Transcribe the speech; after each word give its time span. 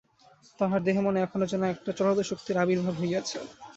তাহার 0.59 0.81
দেহে 0.83 1.01
মনে 1.01 1.19
এখনও 1.21 1.49
যেন 1.51 1.63
একটা 1.73 1.91
চলৎশক্তির 1.99 2.61
আবির্ভাব 2.63 2.95
হইয়াছে। 3.01 3.37